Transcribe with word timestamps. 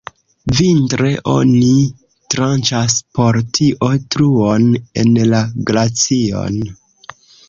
Vintre 0.59 1.09
oni 1.33 1.73
tranĉas 2.35 2.95
por 3.17 3.37
tio 3.57 3.89
truon 4.15 4.65
en 5.03 5.13
la 5.35 5.43
glacion. 5.69 6.57